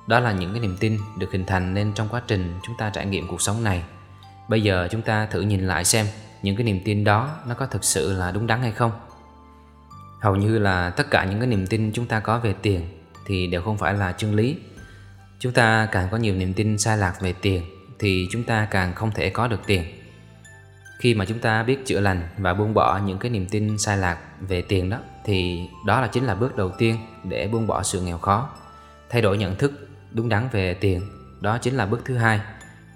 Đó 0.06 0.20
là 0.20 0.32
những 0.32 0.52
cái 0.52 0.60
niềm 0.60 0.76
tin 0.80 0.98
được 1.18 1.32
hình 1.32 1.44
thành 1.46 1.74
nên 1.74 1.92
trong 1.94 2.08
quá 2.08 2.22
trình 2.26 2.54
chúng 2.66 2.76
ta 2.78 2.90
trải 2.90 3.06
nghiệm 3.06 3.28
cuộc 3.28 3.42
sống 3.42 3.64
này. 3.64 3.82
Bây 4.48 4.62
giờ 4.62 4.88
chúng 4.90 5.02
ta 5.02 5.26
thử 5.26 5.40
nhìn 5.40 5.66
lại 5.66 5.84
xem 5.84 6.06
những 6.42 6.56
cái 6.56 6.64
niềm 6.64 6.80
tin 6.84 7.04
đó 7.04 7.36
nó 7.46 7.54
có 7.54 7.66
thực 7.66 7.84
sự 7.84 8.12
là 8.12 8.30
đúng 8.30 8.46
đắn 8.46 8.60
hay 8.60 8.72
không. 8.72 8.92
Hầu 10.20 10.36
như 10.36 10.58
là 10.58 10.90
tất 10.90 11.10
cả 11.10 11.24
những 11.24 11.38
cái 11.38 11.48
niềm 11.48 11.66
tin 11.66 11.92
chúng 11.94 12.06
ta 12.06 12.20
có 12.20 12.38
về 12.38 12.54
tiền 12.62 12.88
thì 13.26 13.46
đều 13.46 13.62
không 13.62 13.78
phải 13.78 13.94
là 13.94 14.12
chân 14.12 14.34
lý. 14.34 14.56
Chúng 15.38 15.52
ta 15.52 15.88
càng 15.92 16.08
có 16.10 16.16
nhiều 16.16 16.34
niềm 16.34 16.54
tin 16.54 16.78
sai 16.78 16.98
lạc 16.98 17.20
về 17.20 17.32
tiền 17.32 17.62
thì 17.98 18.28
chúng 18.30 18.44
ta 18.44 18.68
càng 18.70 18.94
không 18.94 19.10
thể 19.10 19.30
có 19.30 19.48
được 19.48 19.60
tiền. 19.66 19.84
Khi 20.98 21.14
mà 21.14 21.24
chúng 21.24 21.38
ta 21.38 21.62
biết 21.62 21.86
chữa 21.86 22.00
lành 22.00 22.28
và 22.38 22.54
buông 22.54 22.74
bỏ 22.74 22.98
những 22.98 23.18
cái 23.18 23.30
niềm 23.30 23.46
tin 23.48 23.78
sai 23.78 23.98
lạc 23.98 24.18
về 24.40 24.62
tiền 24.62 24.90
đó 24.90 24.98
thì 25.24 25.68
đó 25.86 26.00
là 26.00 26.06
chính 26.06 26.24
là 26.24 26.34
bước 26.34 26.56
đầu 26.56 26.70
tiên 26.78 26.96
để 27.24 27.48
buông 27.48 27.66
bỏ 27.66 27.82
sự 27.82 28.00
nghèo 28.00 28.18
khó. 28.18 28.48
Thay 29.10 29.22
đổi 29.22 29.38
nhận 29.38 29.56
thức 29.56 29.88
đúng 30.12 30.28
đắn 30.28 30.48
về 30.52 30.74
tiền, 30.74 31.02
đó 31.40 31.58
chính 31.58 31.74
là 31.74 31.86
bước 31.86 32.00
thứ 32.04 32.16
hai 32.16 32.40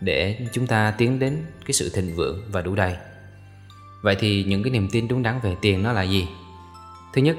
để 0.00 0.46
chúng 0.52 0.66
ta 0.66 0.94
tiến 0.98 1.18
đến 1.18 1.46
cái 1.66 1.72
sự 1.72 1.90
thịnh 1.94 2.16
vượng 2.16 2.42
và 2.52 2.62
đủ 2.62 2.74
đầy. 2.74 2.96
Vậy 4.02 4.16
thì 4.20 4.44
những 4.44 4.62
cái 4.62 4.70
niềm 4.70 4.88
tin 4.92 5.08
đúng 5.08 5.22
đắn 5.22 5.40
về 5.40 5.56
tiền 5.60 5.82
nó 5.82 5.92
là 5.92 6.02
gì? 6.02 6.28
Thứ 7.12 7.22
nhất, 7.22 7.36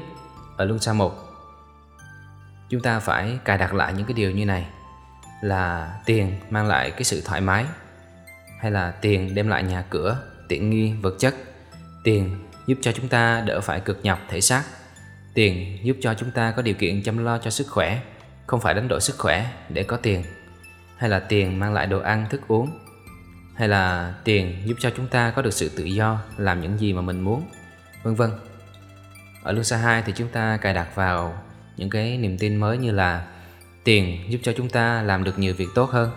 ở 0.58 0.66
luân 0.66 0.80
xa 0.80 0.94
một 0.94 1.32
chúng 2.70 2.82
ta 2.82 3.00
phải 3.00 3.40
cài 3.46 3.58
đặt 3.58 3.74
lại 3.74 3.94
những 3.94 4.06
cái 4.06 4.14
điều 4.14 4.32
như 4.32 4.46
này 4.46 4.68
là 5.42 5.94
tiền 6.06 6.40
mang 6.50 6.68
lại 6.68 6.92
cái 6.92 7.04
sự 7.04 7.22
thoải 7.26 7.42
mái 7.42 7.66
hay 8.60 8.72
là 8.72 8.92
tiền 8.92 9.36
đem 9.36 9.48
lại 9.48 9.64
nhà 9.64 9.84
cửa 9.90 10.18
tiện 10.48 10.70
nghi 10.70 10.94
vật 10.94 11.16
chất 11.20 11.36
tiền 12.04 12.51
giúp 12.68 12.78
cho 12.82 12.92
chúng 12.92 13.08
ta 13.08 13.42
đỡ 13.42 13.62
phải 13.62 13.80
cực 13.80 14.00
nhọc 14.04 14.20
thể 14.30 14.42
xác. 14.42 14.64
Tiền 15.34 15.78
giúp 15.84 15.98
cho 16.02 16.14
chúng 16.14 16.32
ta 16.32 16.52
có 16.52 16.62
điều 16.62 16.74
kiện 16.74 17.04
chăm 17.04 17.26
lo 17.26 17.38
cho 17.38 17.50
sức 17.50 17.68
khỏe, 17.70 18.02
không 18.48 18.60
phải 18.60 18.74
đánh 18.74 18.88
đổi 18.88 19.02
sức 19.02 19.18
khỏe 19.18 19.52
để 19.70 19.84
có 19.84 19.98
tiền. 19.98 20.24
Hay 20.98 21.10
là 21.10 21.20
tiền 21.20 21.60
mang 21.60 21.74
lại 21.74 21.88
đồ 21.88 22.00
ăn, 22.00 22.26
thức 22.30 22.42
uống. 22.48 22.80
Hay 23.56 23.68
là 23.68 24.14
tiền 24.24 24.62
giúp 24.66 24.76
cho 24.80 24.92
chúng 24.98 25.08
ta 25.08 25.32
có 25.32 25.42
được 25.42 25.54
sự 25.54 25.70
tự 25.70 25.84
do, 25.84 26.20
làm 26.38 26.62
những 26.62 26.80
gì 26.80 26.94
mà 26.94 27.02
mình 27.02 27.22
muốn, 27.22 27.44
vân 28.04 28.16
vân. 28.16 28.32
Ở 29.44 29.52
Lusa 29.52 29.78
2 29.78 30.04
thì 30.06 30.14
chúng 30.16 30.28
ta 30.28 30.58
cài 30.58 30.74
đặt 30.74 30.96
vào 30.96 31.42
những 31.78 31.90
cái 31.90 32.18
niềm 32.18 32.38
tin 32.38 32.56
mới 32.56 32.78
như 32.78 32.92
là 32.92 33.28
tiền 33.84 34.32
giúp 34.32 34.40
cho 34.44 34.54
chúng 34.58 34.70
ta 34.70 35.02
làm 35.02 35.24
được 35.24 35.40
nhiều 35.40 35.54
việc 35.54 35.68
tốt 35.76 35.90
hơn. 35.90 36.12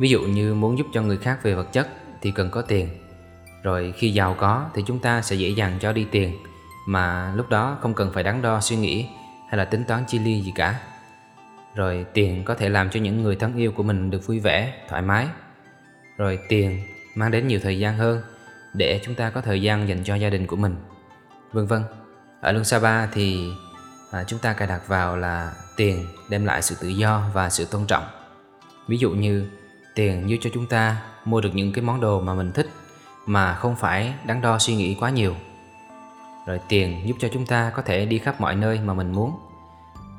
Ví 0.00 0.08
dụ 0.08 0.20
như 0.22 0.54
muốn 0.54 0.78
giúp 0.78 0.86
cho 0.94 1.02
người 1.02 1.16
khác 1.16 1.38
về 1.42 1.54
vật 1.54 1.72
chất 1.72 1.88
thì 2.22 2.30
cần 2.30 2.50
có 2.50 2.62
tiền 2.62 2.88
rồi 3.62 3.94
khi 3.96 4.10
giàu 4.10 4.36
có 4.38 4.66
thì 4.74 4.82
chúng 4.86 4.98
ta 4.98 5.22
sẽ 5.22 5.36
dễ 5.36 5.48
dàng 5.48 5.78
cho 5.80 5.92
đi 5.92 6.06
tiền 6.10 6.36
mà 6.86 7.32
lúc 7.34 7.48
đó 7.48 7.78
không 7.80 7.94
cần 7.94 8.10
phải 8.14 8.22
đắn 8.22 8.42
đo 8.42 8.60
suy 8.60 8.76
nghĩ 8.76 9.08
hay 9.48 9.58
là 9.58 9.64
tính 9.64 9.84
toán 9.84 10.04
chi 10.08 10.18
ly 10.18 10.40
gì 10.40 10.52
cả. 10.54 10.80
Rồi 11.74 12.06
tiền 12.14 12.44
có 12.44 12.54
thể 12.54 12.68
làm 12.68 12.90
cho 12.90 13.00
những 13.00 13.22
người 13.22 13.36
thân 13.36 13.56
yêu 13.56 13.72
của 13.72 13.82
mình 13.82 14.10
được 14.10 14.26
vui 14.26 14.40
vẻ, 14.40 14.72
thoải 14.88 15.02
mái. 15.02 15.26
Rồi 16.16 16.38
tiền 16.48 16.82
mang 17.14 17.30
đến 17.30 17.48
nhiều 17.48 17.60
thời 17.62 17.78
gian 17.78 17.96
hơn 17.96 18.22
để 18.74 19.00
chúng 19.04 19.14
ta 19.14 19.30
có 19.30 19.40
thời 19.40 19.62
gian 19.62 19.88
dành 19.88 20.04
cho 20.04 20.14
gia 20.14 20.30
đình 20.30 20.46
của 20.46 20.56
mình. 20.56 20.76
Vân 21.52 21.66
vân. 21.66 21.82
Ở 22.40 22.52
Luân 22.52 22.64
Sapa 22.64 23.06
thì 23.06 23.48
à, 24.12 24.24
chúng 24.24 24.38
ta 24.38 24.52
cài 24.52 24.68
đặt 24.68 24.88
vào 24.88 25.16
là 25.16 25.52
tiền 25.76 26.06
đem 26.28 26.44
lại 26.44 26.62
sự 26.62 26.74
tự 26.80 26.88
do 26.88 27.30
và 27.32 27.50
sự 27.50 27.64
tôn 27.64 27.86
trọng. 27.86 28.04
Ví 28.88 28.98
dụ 28.98 29.10
như 29.10 29.48
tiền 29.94 30.30
giúp 30.30 30.36
cho 30.40 30.50
chúng 30.54 30.66
ta 30.66 31.02
mua 31.24 31.40
được 31.40 31.50
những 31.54 31.72
cái 31.72 31.84
món 31.84 32.00
đồ 32.00 32.20
mà 32.20 32.34
mình 32.34 32.52
thích 32.52 32.68
mà 33.28 33.54
không 33.54 33.76
phải 33.76 34.14
đắn 34.24 34.40
đo 34.40 34.58
suy 34.58 34.74
nghĩ 34.74 34.94
quá 34.94 35.10
nhiều. 35.10 35.34
Rồi 36.46 36.60
tiền 36.68 37.02
giúp 37.04 37.16
cho 37.20 37.28
chúng 37.32 37.46
ta 37.46 37.70
có 37.74 37.82
thể 37.82 38.06
đi 38.06 38.18
khắp 38.18 38.40
mọi 38.40 38.56
nơi 38.56 38.80
mà 38.80 38.94
mình 38.94 39.12
muốn. 39.12 39.38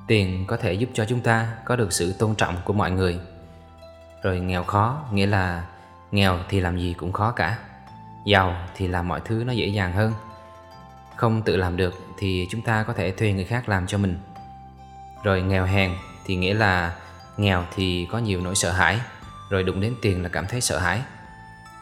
Tiền 0.07 0.45
có 0.47 0.57
thể 0.57 0.73
giúp 0.73 0.89
cho 0.93 1.05
chúng 1.05 1.21
ta 1.21 1.47
có 1.65 1.75
được 1.75 1.93
sự 1.93 2.13
tôn 2.13 2.35
trọng 2.35 2.55
của 2.65 2.73
mọi 2.73 2.91
người. 2.91 3.19
Rồi 4.23 4.39
nghèo 4.39 4.63
khó, 4.63 5.01
nghĩa 5.11 5.25
là 5.25 5.63
nghèo 6.11 6.39
thì 6.49 6.59
làm 6.59 6.77
gì 6.77 6.93
cũng 6.97 7.11
khó 7.11 7.31
cả. 7.31 7.57
Giàu 8.25 8.55
thì 8.75 8.87
làm 8.87 9.07
mọi 9.07 9.21
thứ 9.25 9.43
nó 9.47 9.53
dễ 9.53 9.67
dàng 9.67 9.93
hơn 9.93 10.13
Không 11.15 11.41
tự 11.41 11.57
làm 11.57 11.77
được 11.77 11.93
thì 12.17 12.47
chúng 12.49 12.61
ta 12.61 12.83
có 12.83 12.93
thể 12.93 13.11
thuê 13.11 13.33
người 13.33 13.45
khác 13.45 13.69
làm 13.69 13.87
cho 13.87 13.97
mình 13.97 14.19
Rồi 15.23 15.41
nghèo 15.41 15.65
hèn 15.65 15.91
thì 16.25 16.35
nghĩa 16.35 16.53
là 16.53 16.95
nghèo 17.37 17.65
thì 17.75 18.07
có 18.11 18.17
nhiều 18.17 18.41
nỗi 18.41 18.55
sợ 18.55 18.71
hãi 18.71 18.99
Rồi 19.49 19.63
đụng 19.63 19.81
đến 19.81 19.95
tiền 20.01 20.23
là 20.23 20.29
cảm 20.29 20.45
thấy 20.47 20.61
sợ 20.61 20.79
hãi 20.79 21.01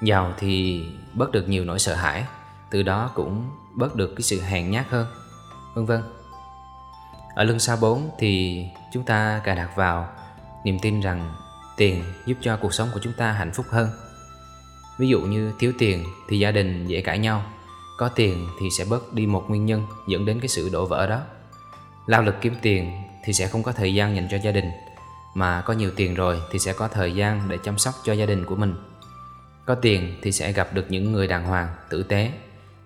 Giàu 0.02 0.34
thì 0.38 0.86
bớt 1.14 1.32
được 1.32 1.50
nhiều 1.50 1.66
nỗi 1.66 1.80
sợ 1.80 1.96
hãi, 1.96 2.24
Từ 2.70 2.84
đó 2.84 3.12
cũng 3.14 3.50
bớt 3.76 3.96
được 3.96 4.14
cái 4.16 4.22
sự 4.22 4.42
hèn 4.42 4.72
nhát 4.72 4.88
hơn. 4.90 5.08
Vân 5.74 5.86
vân. 5.86 6.02
Ở 7.36 7.44
lưng 7.44 7.60
sau 7.60 7.78
4 7.78 8.10
thì 8.20 8.64
chúng 8.94 9.04
ta 9.04 9.42
cài 9.44 9.56
đặt 9.56 9.76
vào 9.76 10.10
niềm 10.64 10.80
tin 10.82 11.02
rằng 11.02 11.36
tiền 11.78 12.04
giúp 12.26 12.38
cho 12.42 12.58
cuộc 12.58 12.74
sống 12.74 12.90
của 12.94 13.00
chúng 13.04 13.14
ta 13.14 13.32
hạnh 13.32 13.52
phúc 13.54 13.66
hơn. 13.70 13.90
Ví 15.00 15.08
dụ 15.08 15.22
như 15.22 15.54
thiếu 15.60 15.74
tiền 15.80 16.06
thì 16.30 16.40
gia 16.40 16.52
đình 16.52 16.88
dễ 16.88 17.02
cãi 17.02 17.20
nhau, 17.20 17.44
Có 17.98 18.10
tiền 18.10 18.48
thì 18.60 18.70
sẽ 18.72 18.86
bớt 18.86 19.14
đi 19.14 19.26
một 19.26 19.46
nguyên 19.48 19.66
nhân 19.66 19.88
dẫn 20.08 20.26
đến 20.26 20.40
cái 20.40 20.48
sự 20.48 20.70
đổ 20.74 20.86
vỡ 20.86 21.08
đó. 21.08 21.22
Lao 22.06 22.22
lực 22.22 22.36
kiếm 22.42 22.56
tiền 22.62 22.92
thì 23.24 23.34
sẽ 23.34 23.48
không 23.48 23.64
có 23.64 23.72
thời 23.72 23.94
gian 23.94 24.16
dành 24.16 24.28
cho 24.32 24.38
gia 24.38 24.52
đình, 24.52 24.72
Mà 25.34 25.62
có 25.62 25.74
nhiều 25.74 25.92
tiền 25.96 26.14
rồi 26.14 26.42
thì 26.52 26.60
sẽ 26.60 26.74
có 26.74 26.88
thời 26.88 27.16
gian 27.16 27.50
để 27.50 27.58
chăm 27.64 27.78
sóc 27.78 27.96
cho 28.04 28.14
gia 28.14 28.26
đình 28.26 28.46
của 28.46 28.56
mình. 28.56 28.76
Có 29.68 29.76
tiền 29.76 30.20
thì 30.22 30.32
sẽ 30.32 30.52
gặp 30.52 30.74
được 30.74 30.86
những 30.90 31.12
người 31.12 31.28
đàng 31.28 31.44
hoàng, 31.44 31.68
tử 31.90 32.04
tế, 32.04 32.32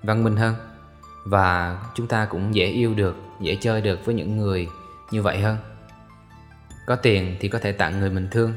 văn 0.04 0.24
minh 0.24 0.36
hơn. 0.36 0.56
Và 1.26 1.80
chúng 1.96 2.08
ta 2.08 2.26
cũng 2.26 2.56
dễ 2.56 2.66
yêu 2.66 2.94
được, 2.94 3.16
dễ 3.42 3.58
chơi 3.62 3.82
được 3.82 4.06
với 4.06 4.16
những 4.16 4.38
người 4.38 4.68
như 5.12 5.22
vậy 5.22 5.42
hơn. 5.42 5.58
Có 6.86 6.96
tiền 6.96 7.38
thì 7.40 7.48
có 7.48 7.60
thể 7.60 7.72
tặng 7.72 8.00
người 8.00 8.10
mình 8.10 8.28
thương. 8.32 8.54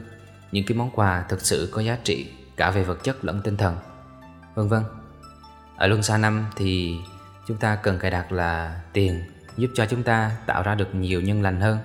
Những 0.53 0.67
cái 0.67 0.79
món 0.79 0.91
quà 0.91 1.25
thực 1.29 1.41
sự 1.41 1.69
có 1.73 1.81
giá 1.81 1.99
trị 2.05 2.31
cả 2.57 2.71
về 2.71 2.85
vật 2.85 3.05
chất 3.05 3.25
lẫn 3.25 3.41
tinh 3.45 3.57
thần. 3.57 3.77
Vân 4.55 4.69
vân. 4.69 4.83
Ở 5.77 5.87
luân 5.87 6.03
xa 6.03 6.19
năm 6.19 6.47
thì 6.57 6.97
chúng 7.49 7.57
ta 7.57 7.77
cần 7.77 7.99
cài 7.99 8.11
đặt 8.11 8.33
là 8.33 8.81
tiền 8.93 9.23
giúp 9.57 9.71
cho 9.75 9.87
chúng 9.87 10.03
ta 10.03 10.31
tạo 10.47 10.63
ra 10.63 10.75
được 10.75 10.95
nhiều 10.95 11.21
nhân 11.21 11.43
lành 11.43 11.61
hơn. 11.61 11.79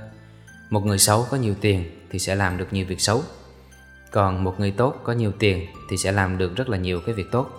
Một 0.69 0.85
người 0.85 0.97
xấu 0.97 1.27
có 1.29 1.37
nhiều 1.37 1.55
tiền 1.61 2.05
thì 2.09 2.19
sẽ 2.19 2.35
làm 2.35 2.57
được 2.57 2.67
nhiều 2.71 2.85
việc 2.85 3.01
xấu 3.01 3.23
còn 4.11 4.43
một 4.43 4.59
người 4.59 4.71
tốt 4.71 4.95
có 5.03 5.13
nhiều 5.13 5.31
tiền 5.39 5.67
thì 5.89 5.97
sẽ 5.97 6.11
làm 6.11 6.37
được 6.37 6.55
rất 6.55 6.69
là 6.69 6.77
nhiều 6.77 7.01
cái 7.05 7.15
việc 7.15 7.31
tốt. 7.31 7.49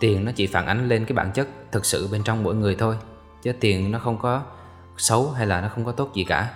Tiền 0.00 0.24
nó 0.24 0.32
chỉ 0.36 0.46
phản 0.46 0.66
ánh 0.66 0.88
lên 0.88 1.04
cái 1.04 1.12
bản 1.12 1.32
chất 1.32 1.48
thực 1.72 1.86
sự 1.86 2.08
bên 2.12 2.22
trong 2.22 2.42
mỗi 2.42 2.54
người 2.54 2.76
thôi, 2.76 2.96
chứ 3.42 3.52
tiền 3.60 3.92
nó 3.92 3.98
không 3.98 4.18
có 4.18 4.42
xấu 4.96 5.30
hay 5.30 5.46
là 5.46 5.60
nó 5.60 5.68
không 5.68 5.84
có 5.84 5.92
tốt 5.92 6.10
gì 6.14 6.24
cả. 6.24 6.54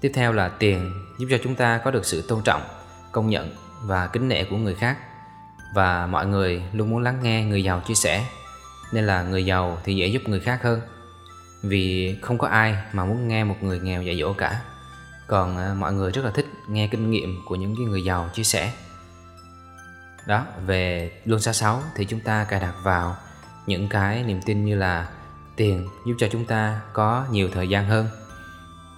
Tiếp 0.00 0.12
theo 0.14 0.32
là 0.32 0.48
tiền 0.48 0.92
giúp 1.18 1.26
cho 1.30 1.38
chúng 1.44 1.54
ta 1.54 1.78
có 1.84 1.90
được 1.90 2.06
sự 2.06 2.22
tôn 2.28 2.42
trọng, 2.42 2.62
công 3.12 3.30
nhận 3.30 3.50
và 3.82 4.06
kính 4.06 4.28
nể 4.28 4.44
của 4.44 4.56
người 4.56 4.74
khác. 4.74 4.98
Và 5.74 6.06
mọi 6.06 6.26
người 6.26 6.62
luôn 6.72 6.90
muốn 6.90 7.02
lắng 7.02 7.18
nghe 7.22 7.44
người 7.44 7.64
giàu 7.64 7.80
chia 7.80 7.94
sẻ, 7.94 8.24
nên 8.92 9.06
là 9.06 9.22
người 9.22 9.44
giàu 9.44 9.78
thì 9.84 9.94
dễ 9.96 10.06
giúp 10.06 10.22
người 10.26 10.40
khác 10.40 10.62
hơn. 10.62 10.80
Vì 11.62 12.18
không 12.22 12.38
có 12.38 12.48
ai 12.48 12.76
mà 12.92 13.04
muốn 13.04 13.28
nghe 13.28 13.44
một 13.44 13.56
người 13.60 13.80
nghèo 13.80 14.02
dạy 14.02 14.16
dỗ 14.20 14.32
cả 14.32 14.60
còn 15.32 15.56
à, 15.56 15.74
mọi 15.78 15.92
người 15.92 16.10
rất 16.10 16.24
là 16.24 16.30
thích 16.30 16.46
nghe 16.68 16.86
kinh 16.86 17.10
nghiệm 17.10 17.42
của 17.44 17.56
những 17.56 17.76
cái 17.76 17.86
người 17.86 18.04
giàu 18.04 18.30
chia 18.34 18.42
sẻ. 18.42 18.72
Đó, 20.26 20.46
về 20.66 21.12
luân 21.24 21.40
xa 21.40 21.52
6 21.52 21.82
thì 21.96 22.04
chúng 22.04 22.20
ta 22.20 22.44
cài 22.44 22.60
đặt 22.60 22.74
vào 22.82 23.16
những 23.66 23.88
cái 23.88 24.22
niềm 24.22 24.40
tin 24.46 24.64
như 24.64 24.76
là 24.76 25.08
tiền 25.56 25.88
giúp 26.06 26.14
cho 26.18 26.28
chúng 26.32 26.44
ta 26.44 26.80
có 26.92 27.26
nhiều 27.30 27.48
thời 27.52 27.68
gian 27.68 27.86
hơn. 27.86 28.06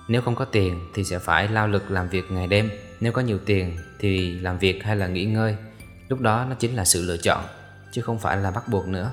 Nếu 0.09 0.23
không 0.23 0.35
có 0.35 0.45
tiền 0.45 0.91
thì 0.95 1.05
sẽ 1.05 1.19
phải 1.19 1.49
lao 1.49 1.69
lực 1.69 1.91
làm 1.91 2.09
việc 2.09 2.33
ngày 2.33 2.47
đêm. 2.47 2.71
Nếu 3.01 3.13
có 3.13 3.23
nhiều 3.23 3.39
tiền 3.47 3.79
thì 3.99 4.39
làm 4.41 4.59
việc 4.59 4.85
hay 4.85 4.97
là 4.97 5.07
nghỉ 5.07 5.25
ngơi. 5.25 5.57
Lúc 6.09 6.21
đó 6.21 6.47
nó 6.49 6.55
chính 6.55 6.75
là 6.77 6.85
sự 6.85 7.03
lựa 7.03 7.17
chọn, 7.17 7.45
Chứ 7.93 8.03
không 8.03 8.19
phải 8.19 8.37
là 8.37 8.51
bắt 8.51 8.69
buộc 8.69 8.89
nữa. 8.89 9.13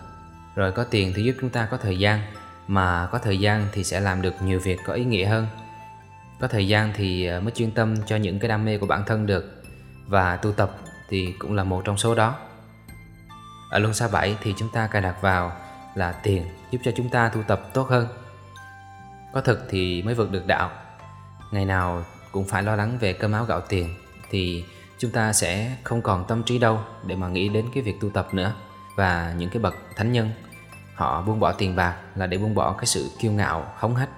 Rồi 0.56 0.72
có 0.72 0.84
tiền 0.84 1.14
thì 1.16 1.24
giúp 1.24 1.36
chúng 1.42 1.50
ta 1.50 1.68
có 1.72 1.78
thời 1.78 2.00
gian, 2.00 2.20
Mà 2.68 3.08
có 3.12 3.18
thời 3.18 3.40
gian 3.40 3.68
thì 3.72 3.84
sẽ 3.84 4.00
làm 4.00 4.22
được 4.22 4.34
nhiều 4.42 4.60
việc 4.60 4.80
có 4.86 4.94
ý 4.94 5.04
nghĩa 5.04 5.26
hơn. 5.26 5.48
Có 6.42 6.48
thời 6.48 6.68
gian 6.68 6.94
thì 6.96 7.26
ờ, 7.26 7.40
mới 7.40 7.52
chuyên 7.52 7.72
tâm 7.72 7.96
cho 8.06 8.16
những 8.16 8.40
cái 8.40 8.50
đam 8.50 8.66
mê 8.66 8.78
của 8.78 8.86
bản 8.86 9.04
thân 9.08 9.26
được. 9.26 9.64
Và 10.08 10.38
tu 10.38 10.52
tập 10.52 10.72
thì 11.10 11.34
cũng 11.40 11.56
là 11.56 11.64
một 11.64 11.82
trong 11.86 11.98
số 11.98 12.16
đó. 12.16 12.36
Ở 13.70 13.80
luân 13.80 13.94
xa 13.94 14.08
7 14.08 14.38
thì 14.42 14.54
chúng 14.58 14.70
ta 14.70 14.88
cài 14.88 15.02
đặt 15.02 15.22
vào 15.22 15.52
là 15.96 16.12
tiền 16.12 16.46
giúp 16.72 16.80
cho 16.84 16.92
chúng 16.96 17.10
ta 17.10 17.30
tu 17.30 17.44
tập 17.44 17.62
tốt 17.74 17.90
hơn. 17.90 18.08
Có 19.34 19.42
thực 19.42 19.68
thì 19.70 20.02
mới 20.02 20.14
vượt 20.14 20.32
được 20.32 20.48
đạo. 20.48 20.72
Ngày 21.52 21.66
nào 21.66 22.06
cũng 22.32 22.46
phải 22.46 22.64
lo 22.64 22.76
lắng 22.76 22.98
về 23.00 23.14
cơm 23.14 23.32
áo 23.32 23.46
gạo 23.46 23.62
tiền 23.62 23.96
thì 24.30 24.66
chúng 24.98 25.12
ta 25.12 25.34
sẽ 25.34 25.78
không 25.84 26.02
còn 26.02 26.26
tâm 26.28 26.44
trí 26.44 26.60
đâu 26.60 26.80
để 27.06 27.16
mà 27.16 27.28
nghĩ 27.28 27.50
đến 27.50 27.66
cái 27.74 27.84
việc 27.84 27.96
tu 28.02 28.10
tập 28.10 28.28
nữa. 28.34 28.54
Và 28.96 29.34
những 29.38 29.50
cái 29.50 29.62
bậc 29.62 29.76
thánh 29.96 30.12
nhân, 30.12 30.32
họ 30.96 31.22
buông 31.22 31.40
bỏ 31.40 31.52
tiền 31.52 31.76
bạc 31.76 31.98
là 32.16 32.28
để 32.28 32.38
buông 32.38 32.56
bỏ 32.56 32.74
cái 32.74 32.86
sự 32.86 33.10
kiêu 33.20 33.32
ngạo, 33.32 33.74
hống 33.78 33.96
hách 33.96 34.10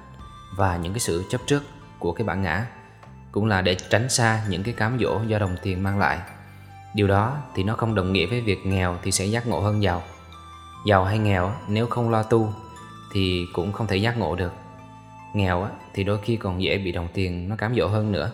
và 0.57 0.77
những 0.77 0.93
cái 0.93 0.99
sự 0.99 1.23
chấp 1.29 1.41
trước 1.45 1.63
của 2.03 2.11
cái 2.13 2.25
bản 2.25 2.41
ngã, 2.41 2.65
cũng 3.31 3.45
là 3.45 3.61
để 3.61 3.75
tránh 3.75 4.09
xa 4.09 4.43
những 4.49 4.63
cái 4.63 4.73
cám 4.73 4.97
dỗ 4.99 5.21
do 5.27 5.39
đồng 5.39 5.55
tiền 5.61 5.83
mang 5.83 5.99
lại. 5.99 6.19
Điều 6.95 7.07
đó 7.07 7.37
thì 7.55 7.63
nó 7.63 7.75
không 7.75 7.95
đồng 7.95 8.13
nghĩa 8.13 8.25
với 8.25 8.41
việc 8.41 8.65
nghèo 8.65 8.97
thì 9.03 9.11
sẽ 9.11 9.25
giác 9.25 9.47
ngộ 9.47 9.59
hơn 9.59 9.83
giàu. 9.83 10.01
Giàu 10.85 11.05
hay 11.05 11.19
nghèo, 11.19 11.51
nếu 11.67 11.87
không 11.87 12.09
lo 12.09 12.23
tu 12.23 12.53
thì 13.13 13.45
cũng 13.53 13.71
không 13.71 13.87
thể 13.87 13.97
giác 13.97 14.17
ngộ 14.17 14.35
được. 14.35 14.53
Nghèo 15.33 15.67
thì 15.93 16.03
đôi 16.03 16.19
khi 16.23 16.35
còn 16.35 16.63
dễ 16.63 16.77
bị 16.77 16.91
đồng 16.91 17.07
tiền 17.13 17.49
nó 17.49 17.55
cám 17.55 17.75
dỗ 17.75 17.87
hơn 17.87 18.11
nữa. 18.11 18.31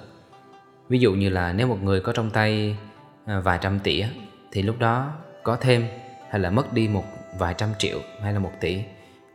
Ví 0.89 0.99
dụ 0.99 1.13
như 1.13 1.29
là 1.29 1.53
nếu 1.53 1.67
một 1.67 1.83
người 1.83 2.01
có 2.01 2.13
trong 2.13 2.29
tay 2.29 2.77
à, 3.25 3.39
vài 3.39 3.59
trăm 3.61 3.79
tỷ 3.79 4.03
thì 4.51 4.61
lúc 4.61 4.79
đó 4.79 5.11
có 5.43 5.55
thêm 5.55 5.87
hay 6.29 6.39
là 6.39 6.49
mất 6.49 6.73
đi 6.73 6.87
một 6.87 7.03
vài 7.37 7.53
trăm 7.57 7.69
triệu 7.77 7.99
hay 8.23 8.33
là 8.33 8.39
một 8.39 8.51
tỷ 8.61 8.81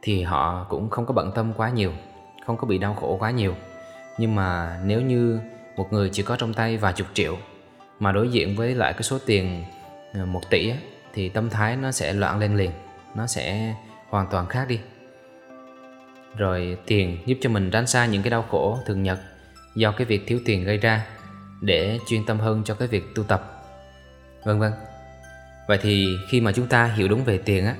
thì 0.02 0.22
họ 0.22 0.66
cũng 0.68 0.90
không 0.90 1.06
có 1.06 1.14
bận 1.14 1.32
tâm 1.34 1.52
quá 1.52 1.70
nhiều, 1.70 1.92
không 2.46 2.56
có 2.56 2.66
bị 2.66 2.78
đau 2.78 2.94
khổ 2.94 3.16
quá 3.20 3.30
nhiều 3.30 3.54
nhưng 4.18 4.35
mà 4.35 4.80
nếu 4.85 5.00
như 5.00 5.40
một 5.76 5.92
người 5.92 6.11
chỉ 6.12 6.23
có 6.23 6.37
trong 6.37 6.54
tay 6.54 6.76
vài 6.76 6.92
chục 6.92 7.06
triệu 7.14 7.38
mà 8.00 8.12
đối 8.12 8.28
diện 8.28 8.56
với 8.56 8.75
lại 8.75 8.92
cái 8.92 9.02
số 9.02 9.18
tiền 9.26 9.64
ờ, 10.14 10.26
một 10.26 10.50
tỷ 10.50 10.73
thì 11.14 11.28
tâm 11.28 11.50
thái 11.50 11.76
nó 11.76 11.92
sẽ 11.92 12.12
loạn 12.12 12.38
lên 12.38 12.56
liền, 12.56 12.71
nó 13.14 13.26
sẽ 13.26 13.75
hoàn 14.09 14.26
toàn 14.30 14.47
khác 14.47 14.68
đi. 14.68 14.80
Rồi 16.37 16.78
tiền 16.87 17.18
giúp 17.26 17.38
cho 17.40 17.50
mình 17.50 17.71
tránh 17.71 17.87
xa 17.87 18.06
những 18.06 18.23
cái 18.23 18.30
đau 18.30 18.42
khổ 18.50 18.78
thường 18.87 19.02
nhật 19.02 19.18
do 19.75 19.92
cái 19.92 20.04
việc 20.04 20.26
thiếu 20.26 20.40
tiền 20.44 20.64
gây 20.64 20.78
ra 20.78 21.06
để 21.61 21.99
chuyên 22.09 22.26
tâm 22.26 22.38
hơn 22.40 22.62
cho 22.64 22.75
cái 22.75 22.88
việc 22.88 23.04
tu 23.14 23.23
tập. 23.23 23.64
Vân 24.44 24.59
vân. 24.59 24.73
Vậy 25.68 25.78
thì 25.83 26.16
khi 26.30 26.40
mà 26.40 26.52
chúng 26.52 26.66
ta 26.66 26.85
hiểu 26.85 27.09
đúng 27.09 27.25
về 27.25 27.38
tiền 27.38 27.66
á, 27.66 27.75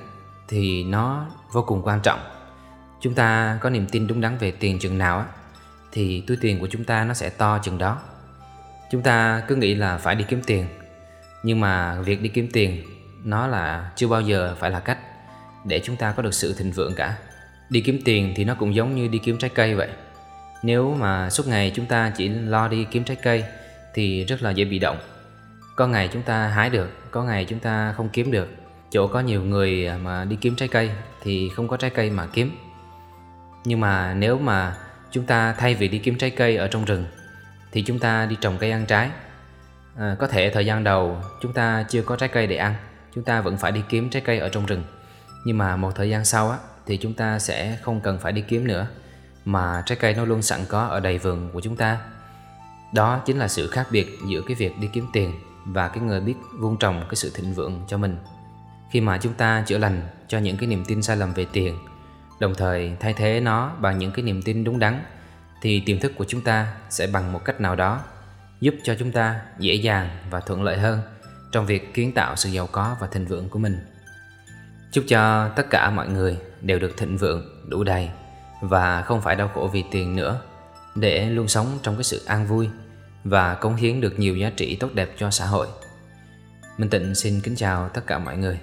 thì 0.47 0.83
nó 0.83 1.27
vô 1.51 1.63
cùng 1.67 1.81
quan 1.83 1.99
trọng. 2.03 2.19
Chúng 3.01 3.13
ta 3.13 3.59
có 3.61 3.69
niềm 3.69 3.87
tin 3.91 4.07
đúng 4.07 4.21
đắn 4.21 4.37
về 4.37 4.51
tiền 4.51 4.79
chừng 4.79 4.97
nào 4.97 5.19
á 5.19 5.25
thì 5.95 6.23
túi 6.27 6.37
tiền 6.41 6.59
của 6.59 6.67
chúng 6.67 6.83
ta 6.83 7.03
nó 7.03 7.13
sẽ 7.13 7.29
to 7.29 7.59
chừng 7.63 7.77
đó. 7.77 8.01
Chúng 8.91 9.01
ta 9.01 9.43
cứ 9.47 9.55
nghĩ 9.55 9.75
là 9.75 9.97
phải 9.97 10.15
đi 10.15 10.25
kiếm 10.27 10.41
tiền, 10.45 10.65
nhưng 11.43 11.59
mà 11.59 12.01
việc 12.01 12.21
đi 12.21 12.29
kiếm 12.29 12.49
tiền 12.53 12.83
nó 13.23 13.47
là 13.47 13.91
chưa 13.95 14.07
bao 14.07 14.21
giờ 14.21 14.55
phải 14.59 14.71
là 14.71 14.79
cách 14.79 14.97
để 15.65 15.81
chúng 15.83 15.95
ta 15.95 16.11
có 16.11 16.23
được 16.23 16.33
sự 16.33 16.53
thịnh 16.53 16.71
vượng 16.71 16.95
cả. 16.95 17.17
Đi 17.69 17.81
kiếm 17.81 17.99
tiền 18.05 18.33
thì 18.35 18.43
nó 18.43 18.55
cũng 18.55 18.75
giống 18.75 18.95
như 18.95 19.07
đi 19.07 19.17
kiếm 19.23 19.37
trái 19.37 19.49
cây 19.49 19.75
vậy. 19.75 19.89
Nếu 20.63 20.95
mà 20.99 21.29
suốt 21.29 21.47
ngày 21.47 21.71
chúng 21.75 21.85
ta 21.85 22.11
chỉ 22.17 22.29
lo 22.29 22.67
đi 22.67 22.87
kiếm 22.91 23.03
trái 23.03 23.17
cây 23.23 23.43
thì 23.93 24.25
rất 24.25 24.41
là 24.41 24.51
dễ 24.51 24.65
bị 24.65 24.79
động. 24.79 24.97
Có 25.75 25.87
ngày 25.87 26.09
chúng 26.13 26.21
ta 26.21 26.47
hái 26.47 26.69
được, 26.69 27.11
có 27.11 27.23
ngày 27.23 27.45
chúng 27.45 27.59
ta 27.59 27.93
không 27.97 28.09
kiếm 28.09 28.31
được. 28.31 28.49
Chỗ 28.91 29.07
có 29.07 29.19
nhiều 29.19 29.43
người 29.43 29.89
mà 30.03 30.25
đi 30.25 30.35
kiếm 30.41 30.55
trái 30.55 30.67
cây 30.67 30.91
thì 31.23 31.49
không 31.55 31.67
có 31.67 31.77
trái 31.77 31.89
cây 31.89 32.09
mà 32.09 32.27
kiếm. 32.33 32.57
Nhưng 33.65 33.79
mà 33.79 34.13
nếu 34.13 34.39
mà 34.39 34.75
chúng 35.15 35.25
ta 35.25 35.53
thay 35.53 35.75
vì 35.75 35.87
đi 35.87 35.97
kiếm 35.97 36.17
trái 36.17 36.29
cây 36.29 36.57
ở 36.57 36.67
trong 36.67 36.85
rừng 36.85 37.05
thì 37.71 37.83
chúng 37.83 37.99
ta 37.99 38.25
đi 38.25 38.37
trồng 38.41 38.57
cây 38.57 38.71
ăn 38.71 38.85
trái. 38.85 39.09
À, 39.97 40.15
có 40.19 40.27
thể 40.27 40.49
thời 40.49 40.65
gian 40.65 40.83
đầu 40.83 41.17
chúng 41.41 41.53
ta 41.53 41.85
chưa 41.89 42.01
có 42.01 42.15
trái 42.15 42.29
cây 42.29 42.47
để 42.47 42.55
ăn 42.55 42.75
chúng 43.13 43.23
ta 43.23 43.41
vẫn 43.41 43.57
phải 43.57 43.71
đi 43.71 43.81
kiếm 43.89 44.09
trái 44.09 44.21
cây 44.25 44.39
ở 44.39 44.49
trong 44.49 44.65
rừng. 44.65 44.83
Nhưng 45.45 45.57
mà 45.57 45.75
một 45.75 45.91
thời 45.95 46.09
gian 46.09 46.25
sau 46.25 46.49
á, 46.49 46.57
thì 46.85 46.97
chúng 46.97 47.13
ta 47.13 47.39
sẽ 47.39 47.77
không 47.81 48.01
cần 48.01 48.19
phải 48.19 48.31
đi 48.31 48.41
kiếm 48.41 48.67
nữa 48.67 48.87
mà 49.45 49.83
trái 49.85 49.97
cây 50.01 50.13
nó 50.13 50.25
luôn 50.25 50.41
sẵn 50.41 50.59
có 50.69 50.85
ở 50.85 50.99
đầy 50.99 51.17
vườn 51.17 51.49
của 51.53 51.61
chúng 51.61 51.75
ta. 51.75 51.97
Đó 52.93 53.21
chính 53.25 53.37
là 53.37 53.47
sự 53.47 53.67
khác 53.67 53.87
biệt 53.91 54.07
giữa 54.27 54.41
cái 54.47 54.55
việc 54.55 54.79
đi 54.79 54.89
kiếm 54.93 55.07
tiền 55.13 55.33
và 55.65 55.87
cái 55.87 55.99
người 55.99 56.21
biết 56.21 56.35
vun 56.59 56.77
trồng 56.77 57.01
cái 57.09 57.15
sự 57.15 57.31
thịnh 57.35 57.53
vượng 57.53 57.81
cho 57.87 57.97
mình. 57.97 58.17
Khi 58.89 59.01
mà 59.01 59.17
chúng 59.17 59.33
ta 59.33 59.63
chữa 59.67 59.77
lành 59.77 60.01
cho 60.27 60.37
những 60.37 60.57
cái 60.57 60.67
niềm 60.67 60.85
tin 60.87 61.01
sai 61.01 61.17
lầm 61.17 61.33
về 61.33 61.45
tiền, 61.53 61.77
đồng 62.39 62.55
thời 62.55 62.95
thay 62.99 63.13
thế 63.13 63.39
nó 63.39 63.75
bằng 63.79 63.99
những 63.99 64.11
cái 64.11 64.23
niềm 64.25 64.41
tin 64.41 64.63
đúng 64.63 64.79
đắn, 64.79 65.03
thì 65.61 65.83
tiềm 65.85 65.99
thức 65.99 66.11
của 66.17 66.25
chúng 66.27 66.41
ta 66.41 66.75
sẽ 66.89 67.07
bằng 67.07 67.33
một 67.33 67.45
cách 67.45 67.61
nào 67.61 67.75
đó 67.75 68.03
giúp 68.61 68.75
cho 68.83 68.95
chúng 68.99 69.11
ta 69.11 69.41
dễ 69.59 69.73
dàng 69.73 70.09
và 70.29 70.39
thuận 70.39 70.63
lợi 70.63 70.77
hơn 70.77 71.01
trong 71.51 71.65
việc 71.65 71.93
kiến 71.93 72.11
tạo 72.11 72.35
sự 72.35 72.49
giàu 72.49 72.67
có 72.71 72.95
và 72.99 73.07
thịnh 73.07 73.25
vượng 73.25 73.49
của 73.49 73.59
mình. 73.59 73.79
Chúc 74.91 75.03
cho 75.07 75.49
tất 75.49 75.69
cả 75.69 75.89
mọi 75.89 76.09
người 76.09 76.37
đều 76.61 76.79
được 76.79 76.97
thịnh 76.97 77.17
vượng, 77.17 77.69
đủ 77.69 77.83
đầy 77.83 78.09
và 78.61 79.01
không 79.01 79.21
phải 79.21 79.35
đau 79.35 79.47
khổ 79.47 79.69
vì 79.73 79.83
tiền 79.91 80.15
nữa 80.15 80.41
để 80.95 81.29
luôn 81.29 81.47
sống 81.47 81.79
trong 81.83 81.95
cái 81.95 82.03
sự 82.03 82.21
an 82.25 82.47
vui 82.47 82.69
và 83.23 83.55
cống 83.55 83.75
hiến 83.75 84.01
được 84.01 84.19
nhiều 84.19 84.35
giá 84.35 84.51
trị 84.57 84.75
tốt 84.75 84.89
đẹp 84.93 85.09
cho 85.17 85.31
xã 85.31 85.45
hội. 85.45 85.67
Minh 86.77 86.89
Tịnh 86.89 87.15
xin 87.15 87.41
kính 87.41 87.55
chào 87.55 87.89
tất 87.89 88.07
cả 88.07 88.19
mọi 88.19 88.37
người. 88.37 88.59